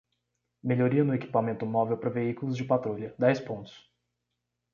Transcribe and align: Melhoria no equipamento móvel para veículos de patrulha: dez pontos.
Melhoria 0.63 1.03
no 1.03 1.13
equipamento 1.13 1.63
móvel 1.63 1.95
para 1.95 2.09
veículos 2.09 2.57
de 2.57 2.63
patrulha: 2.63 3.13
dez 3.19 3.39
pontos. 3.39 3.87